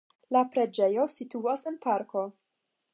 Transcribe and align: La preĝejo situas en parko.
La 0.35 0.41
preĝejo 0.55 1.05
situas 1.17 1.67
en 1.73 1.81
parko. 1.87 2.29